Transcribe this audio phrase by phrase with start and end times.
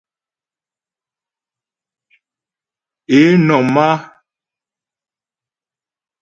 [3.17, 3.89] Ě nɔ̀m á.